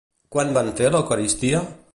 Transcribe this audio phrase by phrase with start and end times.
[0.35, 1.65] Quan van fer l'eucaristia?